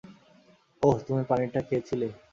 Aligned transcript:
ওহ, 0.83 0.95
তুমি 1.07 1.23
পানিটা 1.23 1.59
খেয়েছিলে। 1.67 2.07